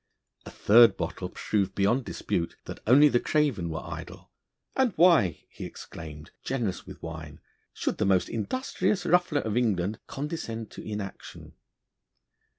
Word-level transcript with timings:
A 0.47 0.49
third 0.49 0.97
bottle 0.97 1.29
proved 1.29 1.75
beyond 1.75 2.05
dispute 2.05 2.55
that 2.65 2.79
only 2.87 3.07
the 3.07 3.19
craven 3.19 3.69
were 3.69 3.83
idle; 3.85 4.31
'and 4.75 4.93
why,' 4.95 5.43
he 5.47 5.63
exclaimed, 5.63 6.31
generous 6.43 6.87
with 6.87 7.03
wine, 7.03 7.39
'should 7.71 7.99
the 7.99 8.05
most 8.05 8.27
industrious 8.27 9.05
ruffler 9.05 9.41
of 9.41 9.55
England 9.55 9.99
condescend 10.07 10.71
to 10.71 10.81
inaction?' 10.81 11.53